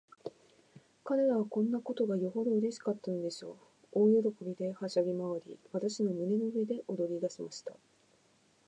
[1.03, 3.55] 彼等はこんなことがよほどうれしかったのでしょう。
[4.17, 7.71] 大喜びで、はしゃぎまわり、私の胸の上で踊りだしました。